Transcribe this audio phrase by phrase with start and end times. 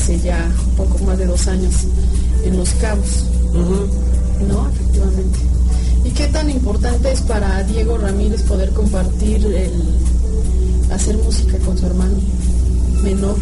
[0.00, 1.74] hace ya un poco más de dos años
[2.42, 3.24] en Los Cabos.
[3.52, 4.68] ¿No?
[4.70, 5.38] Efectivamente.
[6.04, 9.72] ¿Y qué tan importante es para Diego Ramírez poder compartir el
[10.90, 12.16] hacer música con su hermano
[13.02, 13.36] menor?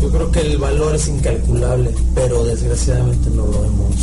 [0.00, 3.94] Yo creo que el valor es incalculable, pero desgraciadamente no lo hemos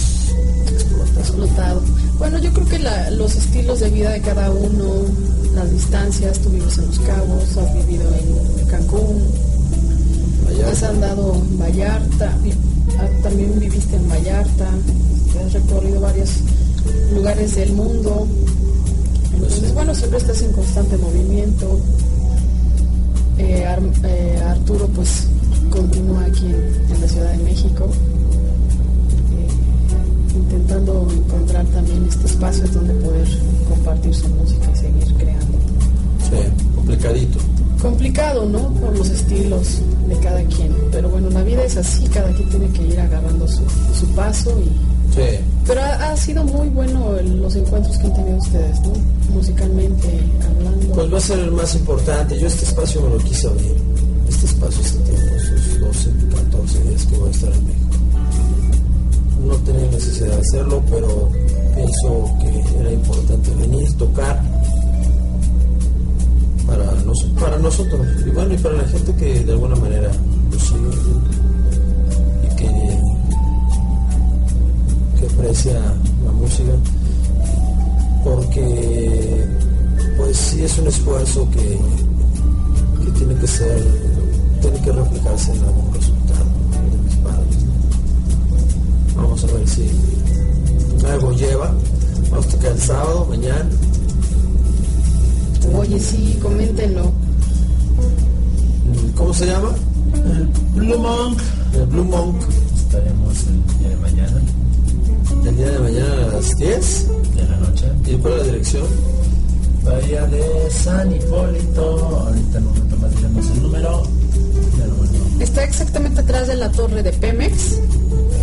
[0.71, 1.19] explotado.
[1.19, 1.81] explotado.
[2.19, 2.79] Bueno, yo creo que
[3.15, 4.93] los estilos de vida de cada uno,
[5.55, 9.46] las distancias, tú vives en Los Cabos, has vivido en Cancún,
[10.65, 12.37] has andado en Vallarta,
[12.99, 14.69] ah, también viviste en Vallarta,
[15.45, 16.29] has recorrido varios
[17.13, 18.27] lugares del mundo.
[19.33, 21.79] Entonces, bueno, siempre estás en constante movimiento.
[23.37, 23.65] Eh,
[24.03, 25.27] eh, Arturo, pues,
[25.69, 27.89] continúa aquí en la Ciudad de México
[30.37, 33.27] intentando encontrar también este espacio donde poder
[33.69, 35.57] compartir su música y seguir creando.
[36.29, 37.39] Sí, complicadito.
[37.81, 38.69] Complicado, ¿no?
[38.73, 40.75] Por los estilos de cada quien.
[40.91, 44.65] Pero bueno, la vida es así, cada quien tiene que ir agarrando su, paso y...
[45.15, 45.39] Sí.
[45.65, 48.93] Pero ha, sido muy bueno los encuentros que han tenido ustedes, ¿no?
[49.33, 50.93] Musicalmente hablando.
[50.93, 52.39] Pues va a ser el más importante.
[52.39, 53.75] Yo este espacio me lo quise abrir.
[54.29, 57.87] Este espacio este tiempo, esos 12, 14 días que voy a estar en México
[59.47, 61.29] no tenía necesidad de hacerlo, pero
[61.73, 64.41] pienso que era importante venir, tocar
[67.39, 70.11] para, nosotros y bueno, y para la gente que de alguna manera
[70.51, 70.89] nos sigue
[72.43, 72.99] y que,
[75.19, 75.73] que aprecia
[76.25, 76.71] la música,
[78.23, 79.45] porque
[80.17, 81.79] pues sí es un esfuerzo que,
[83.05, 83.83] que tiene que ser,
[84.61, 86.45] tiene que replicarse en algún resultado.
[89.15, 89.89] Vamos a ver si
[91.05, 91.73] algo lleva.
[92.29, 93.69] Vamos a tocar el sábado, mañana.
[95.75, 97.11] Oye, sí, coméntenlo.
[99.15, 99.71] ¿Cómo se llama?
[100.13, 101.39] El Blue Monk.
[101.73, 102.35] El Blue Monk.
[102.77, 104.41] Estaremos el día de mañana.
[105.45, 107.85] El día de mañana a las 10 de la noche.
[108.05, 108.83] ¿Y cuál es la dirección?
[109.83, 112.25] Bahía de San Hipólito.
[112.27, 114.03] Ahorita en un momento más diremos el número.
[115.39, 117.79] Está exactamente atrás de la torre de Pemex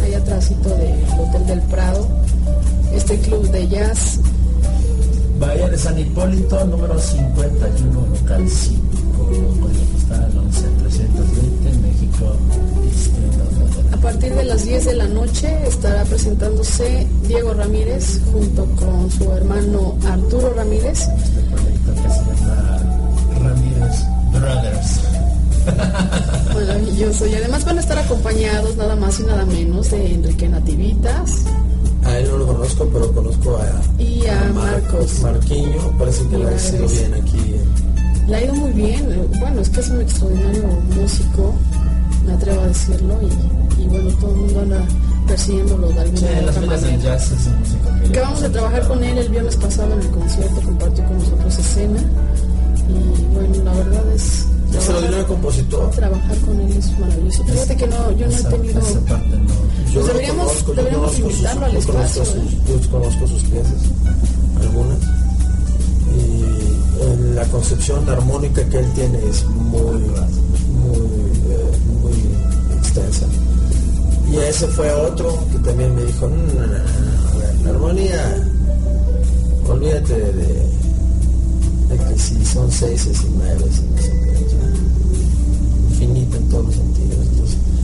[0.04, 2.06] allá atrásito del Hotel del Prado,
[2.94, 4.20] este club de jazz.
[5.46, 8.82] Bahía de San Hipólito, número 51, local 5,
[9.18, 9.48] código
[9.92, 12.36] postal 11320, México,
[13.92, 19.30] A partir de las 10 de la noche estará presentándose Diego Ramírez junto con su
[19.32, 21.00] hermano Arturo Ramírez.
[21.00, 22.78] Este proyecto que se llama
[23.42, 25.00] Ramírez Brothers.
[26.54, 27.26] Maravilloso.
[27.26, 31.44] Y además van a estar acompañados nada más y nada menos de Enrique Nativitas.
[32.14, 35.20] A él no lo conozco, pero conozco a, y a, Marcos.
[35.20, 37.54] Marquiño, parece que le ha ido bien aquí.
[38.28, 39.28] Le ha ido muy bien.
[39.40, 40.62] Bueno, es que es un extraordinario
[40.94, 41.54] músico,
[42.24, 43.18] me atrevo a decirlo.
[43.76, 44.86] Y, bueno, todo el mundo anda
[45.26, 46.96] persiguiéndolo de alguna sí, otra manera.
[46.98, 47.32] Jazz
[48.04, 51.58] que Acabamos de trabajar con él el viernes pasado en el concierto, compartió con nosotros
[51.58, 52.00] escena.
[52.90, 55.90] Y bueno, la verdad es extraordinario compositor.
[55.90, 57.44] Trabajar con él es maravilloso.
[57.44, 58.80] Fíjate que no, yo no he tenido.
[59.94, 60.06] Pues
[61.14, 62.22] deberíamos invitarlo al espacio.
[62.22, 62.58] ¿eh?
[62.68, 63.82] Yo conozco sus piezas,
[64.60, 64.98] algunas.
[66.16, 70.98] Y en la concepción armónica que él tiene es muy, muy,
[71.48, 71.70] eh,
[72.02, 73.26] muy extensa.
[74.30, 78.36] Y ese fue otro que también me dijo, no, no, no, la armonía,
[79.68, 80.66] olvídate de,
[81.88, 84.14] de, que si son seis y nueve, no sé
[85.90, 87.18] infinita en todos los sentidos.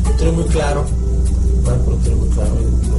[0.06, 0.84] Entonces, muy claro,
[1.64, 2.89] Marco lo muy claro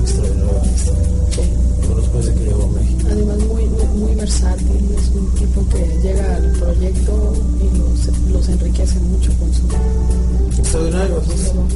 [2.22, 3.08] que a México.
[3.10, 9.00] Además muy, muy, versátil, es un tipo que llega al proyecto y los, los enriquece
[9.00, 9.62] mucho con su...
[10.60, 11.22] Extraordinario,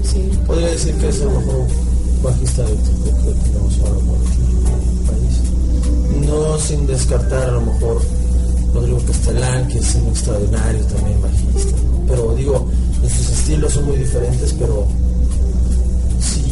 [0.04, 0.30] sí.
[0.46, 1.66] Podría decir que es el mejor
[2.24, 3.12] bajista eléctrico que
[3.50, 5.36] tenemos ahora por aquí en el país.
[6.28, 8.02] No sin descartar a lo mejor
[8.74, 11.76] Rodrigo Castellán, que es un extraordinario también bajista.
[12.08, 12.68] Pero digo,
[13.02, 14.88] sus estilos son muy diferentes, pero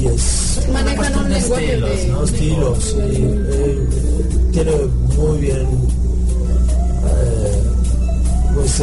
[0.03, 0.67] sí es...
[0.72, 2.07] Manejan un lenguaje estilos, de...
[2.07, 2.24] ¿no?
[2.24, 3.88] estilos eh,
[4.51, 4.72] tiene
[5.17, 5.67] muy bien
[7.05, 7.63] eh,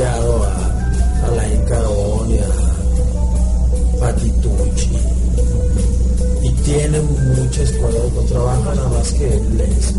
[0.04, 4.90] a, a la Incarón y a Patitucci
[6.42, 9.94] y tiene mucha escuela de trabajo, nada más que les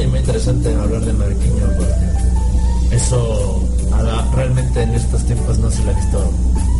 [0.00, 3.62] es muy interesante hablar de Mariqueño porque eso
[4.34, 6.30] realmente en estos tiempos no se le ha visto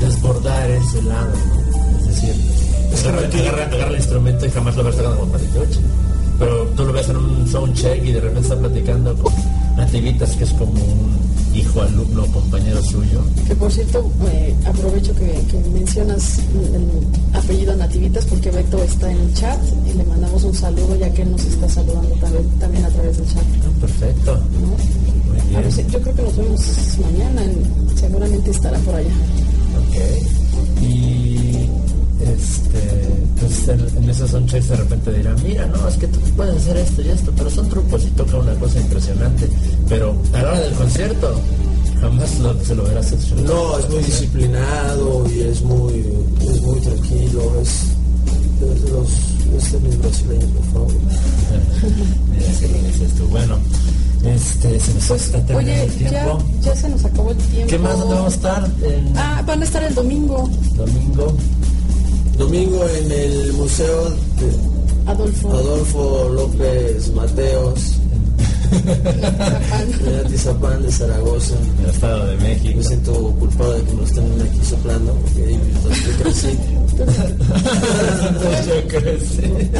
[0.01, 1.33] desbordar ese lado,
[2.25, 5.81] Es decir, agarra, el instrumento y jamás lo ves tocando con Patitucci.
[6.39, 9.33] Pero tú lo ves en un sound check y de repente está platicando con
[9.77, 11.17] Nativitas, que es como un
[11.55, 13.21] hijo, alumno, compañero suyo.
[13.47, 15.43] Que por cierto, eh, aprovecho que,
[15.73, 20.97] mencionas el apellido Nativitas porque Beto está en el chat y le mandamos un saludo
[20.97, 23.43] ya que él nos está saludando también, también a través del chat.
[23.43, 24.43] Ah, perfecto.
[25.91, 27.43] yo creo que nos vemos mañana,
[27.95, 29.15] seguramente estará por allá.
[29.89, 30.83] Ok.
[30.83, 31.36] Y
[32.21, 32.79] este,
[33.39, 36.77] pues en, en esos sonches de repente dirán, mira, no, es que tú puedes hacer
[36.79, 39.49] esto y esto, pero son trucos y toca una cosa impresionante.
[39.89, 41.41] Pero a la hora del concierto,
[42.01, 43.37] jamás lo, se lo verás hecho.
[43.37, 46.05] No, es muy disciplinado y es muy,
[46.41, 47.69] es muy tranquilo, es,
[48.63, 49.09] es de los
[49.57, 50.93] es de mis brasileños, por favor.
[52.31, 53.25] Mira, que lo dices tú.
[53.29, 53.59] Bueno,
[54.25, 56.39] este, se nos pues, está terminando el tiempo.
[56.61, 57.71] Ya, ya, se nos acabó el tiempo.
[57.71, 57.99] ¿Qué más?
[57.99, 58.71] ¿Dónde vamos a estar?
[59.17, 60.51] Ah, van a estar el domingo.
[60.75, 61.37] Domingo.
[62.39, 67.93] Domingo en el Museo de Adolfo, Adolfo López Mateos.
[70.07, 71.55] en Atizapán de Zaragoza.
[71.83, 72.79] El Estado de México.
[72.79, 76.59] Me siento culpado de que nos estén aquí soplando, porque ahí yo crecí.
[78.67, 79.71] yo crecí.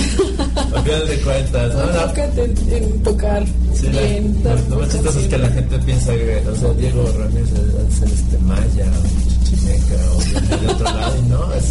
[0.75, 1.87] A final de cuentas, ¿no?
[1.87, 3.45] no en tocar.
[3.75, 7.13] Sí, bien, la, lo, más chistoso es que la gente piensa que, o sea, Diego
[7.19, 7.51] Ramírez
[7.91, 8.91] es el este maya,
[9.47, 11.65] o chichimeca, o viene de otro lado, y no, es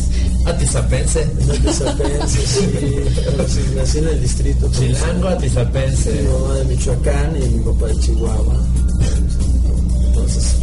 [0.45, 1.21] Atizapense.
[1.57, 3.75] Atizapense, sí.
[3.75, 4.69] Nací en el distrito.
[4.71, 6.11] Chilango, atizapense.
[6.11, 8.65] Mi mamá de Michoacán y mi papá de Chihuahua.
[10.07, 10.55] Entonces,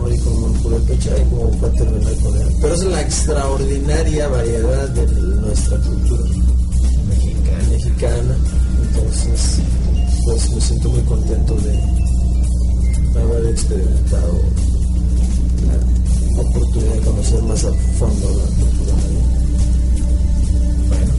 [0.00, 2.48] morir como Purépecha y como terminar con él.
[2.62, 6.24] Pero es la extraordinaria variedad de nuestra cultura
[7.08, 7.68] mexicana.
[7.70, 8.36] mexicana.
[8.82, 9.58] Entonces,
[10.24, 14.40] pues me siento muy contento de haber experimentado
[16.36, 18.94] oportunidad de conocer más a fondo la cultura
[20.88, 21.12] Bueno,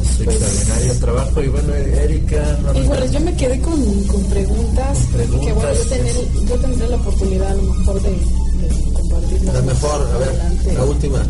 [0.00, 2.58] es pues, extraordinario el trabajo y bueno, Erika...
[2.62, 6.14] No igual, yo me quedé con, con preguntas, preguntas, que bueno, yo, tener,
[6.48, 9.54] yo tendré la oportunidad a lo mejor de, de compartirlas.
[9.54, 10.72] La mejor, a ver, adelante.
[10.74, 11.22] la última.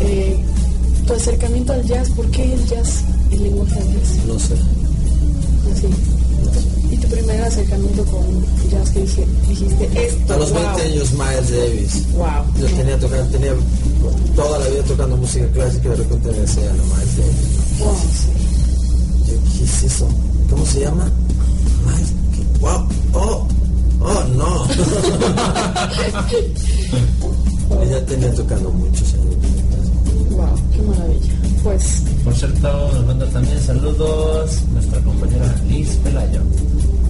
[0.00, 0.36] Eh,
[1.06, 4.26] tu acercamiento al jazz, ¿por qué el jazz, el lenguaje del jazz?
[4.26, 4.54] No sé.
[7.74, 8.24] Acercamiento con
[8.70, 9.00] jazz que
[9.48, 10.34] dijiste esto?
[10.34, 12.12] A los 20 años Miles Davis.
[12.12, 12.44] Wow.
[12.58, 13.54] Yo tenía, tocando, tenía
[14.36, 17.78] toda la vida tocando música clásica y de repente me decían a Miles Davis.
[17.80, 17.96] Wow.
[19.58, 20.08] ¿Qué es eso?
[20.50, 21.10] ¿Cómo se llama?
[21.86, 22.12] Miles.
[22.60, 22.86] Wow.
[23.14, 23.48] Oh.
[24.00, 24.66] Oh, no.
[27.82, 29.36] Ella tenía tocando muchos años.
[30.30, 31.32] Wow, qué maravilla.
[31.62, 32.02] Pues.
[32.22, 36.42] Por cierto, nos manda también saludos nuestra compañera Liz Pelayo.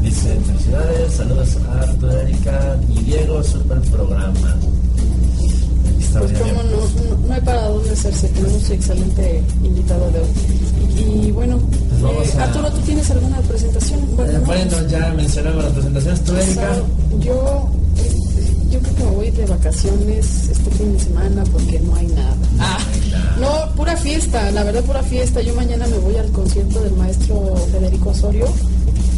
[0.05, 4.57] Dice, felicidades, saludos a Arturo, Erika y Diego, super programa.
[6.19, 11.25] Pues como no, no, hay para dónde hacerse, tenemos un excelente invitado de hoy.
[11.27, 11.59] Y bueno,
[12.03, 14.01] pues eh, Arturo, ¿tú tienes alguna presentación?
[14.15, 16.77] Bueno, bueno ya mencionamos las presentaciones, ¿tú, Erika?
[17.21, 17.71] Yo
[18.71, 22.37] yo creo que me voy de vacaciones este fin de semana porque no hay nada.
[22.59, 22.79] Ah,
[23.41, 25.41] no, pura fiesta, la verdad pura fiesta.
[25.41, 28.47] Yo mañana me voy al concierto del maestro Federico Osorio.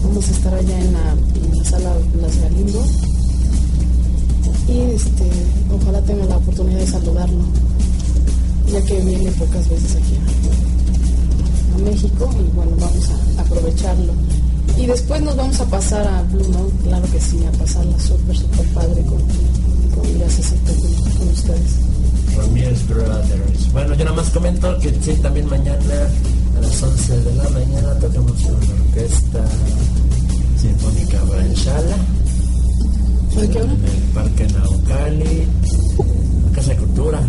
[0.02, 2.84] Vamos a estar allá en la, sala Las Galindo.
[4.68, 5.30] Y este,
[5.72, 7.44] ojalá tenga la oportunidad de saludarlo,
[8.72, 10.16] ya que viene pocas veces aquí
[11.74, 14.12] a, México y bueno, vamos a aprovecharlo.
[14.76, 18.66] Y después nos vamos a pasar a Blue claro que sí, a pasarla súper, súper
[18.74, 19.20] padre con,
[19.94, 21.86] con gracias a con ustedes.
[22.36, 23.72] Ramírez Brothers.
[23.72, 26.08] Bueno, yo nada más comento que sí, también mañana
[26.56, 29.44] a las 11 de la mañana tocamos con la orquesta
[30.60, 31.96] sinfónica Branchala.
[33.36, 35.46] En el Parque Naucali,
[36.46, 37.20] la Casa de Cultura,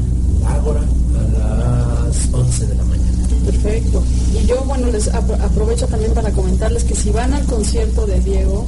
[0.45, 3.27] Ágora, a las 11 de la mañana.
[3.45, 4.03] Perfecto.
[4.41, 8.65] Y yo, bueno, les aprovecho también para comentarles que si van al concierto de Diego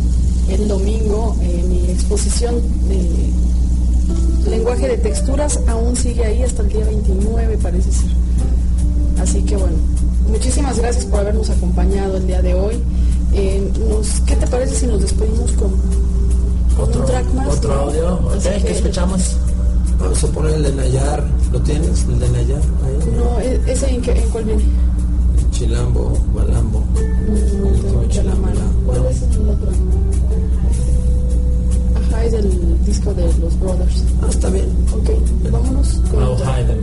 [0.50, 2.56] el domingo, eh, mi exposición
[2.90, 8.10] de lenguaje de texturas aún sigue ahí hasta el día 29, parece ser.
[9.22, 9.78] Así que bueno,
[10.30, 12.76] muchísimas gracias por habernos acompañado el día de hoy.
[13.34, 13.72] Eh,
[14.26, 15.74] ¿Qué te parece si nos despedimos con,
[16.82, 17.58] otro, un track más?
[17.58, 19.36] Otro audio, ¿qué escuchamos?
[20.00, 21.24] Vamos a poner el de Nayar.
[21.52, 22.04] ¿Lo tienes?
[22.04, 22.62] ¿El de Nayar?
[23.18, 24.64] No, e-, ¿ese en, qué, en cuál viene?
[25.52, 26.84] Chilambo, Balambo.
[26.96, 28.62] No, de la mano.
[28.86, 29.72] ¿Cuál es el otro?
[31.96, 34.04] Ajá, es el disco de los Brothers.
[34.22, 34.68] Ah, está bien.
[34.94, 36.02] Ok, vámonos.
[36.10, 36.76] Con oh, Planeta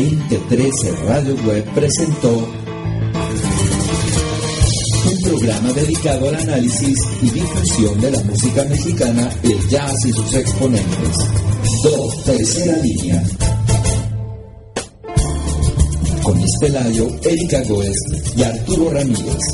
[0.00, 2.30] 2013 Radio Web presentó
[5.10, 10.34] un programa dedicado al análisis y difusión de la música mexicana, el jazz y sus
[10.34, 11.16] exponentes.
[11.82, 13.22] Dos, tercera línea.
[16.22, 17.96] Con Pelayo, Erika Goes
[18.36, 19.44] y Arturo Ramírez.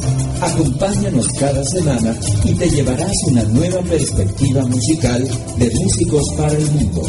[0.43, 5.29] Acompáñanos cada semana y te llevarás una nueva perspectiva musical
[5.59, 7.03] de músicos para el mundo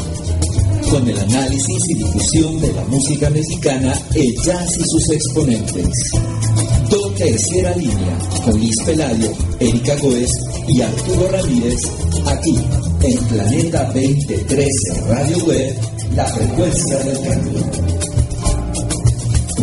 [0.90, 6.12] con el análisis y difusión de la música mexicana, el jazz y sus exponentes.
[6.90, 10.32] Do Tercera Línea, con Liz Pelayo, Erika Goes
[10.68, 11.80] y Arturo Ramírez,
[12.26, 12.58] aquí
[13.04, 15.76] en Planeta 2013 Radio Web,
[16.16, 17.72] la frecuencia del cambio.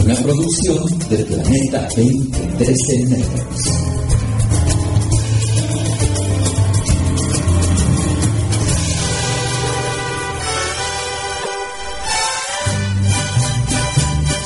[0.05, 3.94] Una producción del Planeta 2013 Networks.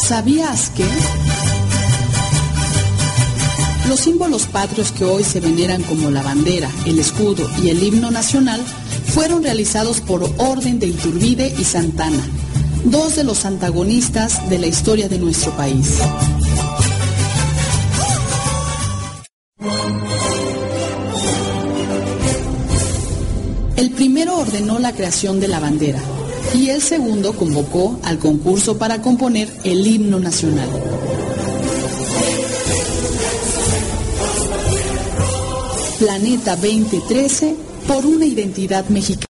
[0.09, 0.87] ¿Sabías que?
[3.90, 8.11] Los símbolos patrios que hoy se veneran como la bandera, el escudo y el himno
[8.11, 8.64] nacional
[9.09, 12.23] fueron realizados por orden de Iturbide y Santana,
[12.85, 15.99] dos de los antagonistas de la historia de nuestro país.
[23.77, 26.01] El primero ordenó la creación de la bandera,
[26.54, 30.68] y el segundo convocó al concurso para componer el himno nacional.
[35.98, 37.56] Planeta 2013
[37.87, 39.26] por una identidad mexicana.